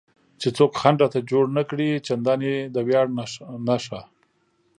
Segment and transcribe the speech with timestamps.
[0.41, 3.07] چې څوک خنډ راته جوړ نه کړي، چندانې د ویاړ
[3.67, 4.01] نښه.